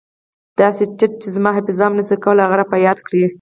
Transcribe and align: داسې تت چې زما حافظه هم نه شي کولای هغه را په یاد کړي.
داسې 0.59 0.83
تت 0.97 1.11
چې 1.21 1.27
زما 1.35 1.49
حافظه 1.57 1.83
هم 1.87 1.93
نه 1.99 2.03
شي 2.09 2.15
کولای 2.23 2.45
هغه 2.45 2.55
را 2.59 2.65
په 2.71 2.77
یاد 2.85 2.97
کړي. 3.05 3.21